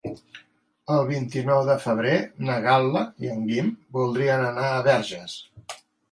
El 0.93 1.01
vint-i-nou 1.09 1.59
de 1.67 1.73
febrer 1.83 2.13
na 2.47 2.55
Gal·la 2.63 3.03
i 3.25 3.29
en 3.33 3.43
Guim 3.49 3.69
voldrien 3.99 4.47
anar 4.47 4.65
a 4.71 4.81
Verges. 4.89 5.37